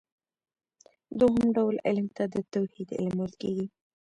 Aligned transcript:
دوهم 1.19 1.45
ډول 1.57 1.75
علم 1.87 2.07
ته 2.15 2.23
د 2.33 2.35
توحيد 2.53 2.89
علم 2.99 3.15
ويل 3.19 3.33
کېږي. 3.41 3.65